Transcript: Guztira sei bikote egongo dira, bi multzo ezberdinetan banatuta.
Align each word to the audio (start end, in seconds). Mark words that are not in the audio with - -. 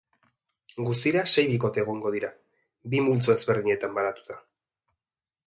Guztira 0.85 1.21
sei 1.33 1.43
bikote 1.51 1.81
egongo 1.83 2.13
dira, 2.15 2.31
bi 2.95 3.03
multzo 3.09 3.35
ezberdinetan 3.37 3.95
banatuta. 4.01 4.41